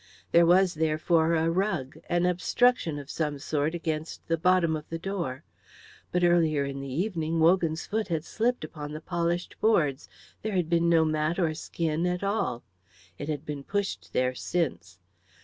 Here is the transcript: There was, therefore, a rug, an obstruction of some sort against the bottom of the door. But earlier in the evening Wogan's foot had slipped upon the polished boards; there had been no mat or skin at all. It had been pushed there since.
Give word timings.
There 0.31 0.47
was, 0.47 0.73
therefore, 0.73 1.35
a 1.35 1.51
rug, 1.51 1.99
an 2.09 2.25
obstruction 2.25 2.97
of 2.97 3.11
some 3.11 3.37
sort 3.37 3.75
against 3.75 4.27
the 4.27 4.35
bottom 4.35 4.75
of 4.75 4.89
the 4.89 4.97
door. 4.97 5.43
But 6.11 6.23
earlier 6.23 6.65
in 6.65 6.79
the 6.79 6.91
evening 6.91 7.39
Wogan's 7.39 7.85
foot 7.85 8.07
had 8.07 8.25
slipped 8.25 8.63
upon 8.63 8.93
the 8.93 8.99
polished 9.01 9.57
boards; 9.61 10.09
there 10.41 10.55
had 10.55 10.71
been 10.71 10.89
no 10.89 11.05
mat 11.05 11.37
or 11.37 11.53
skin 11.53 12.07
at 12.07 12.23
all. 12.23 12.63
It 13.19 13.29
had 13.29 13.45
been 13.45 13.63
pushed 13.63 14.11
there 14.11 14.33
since. 14.33 14.97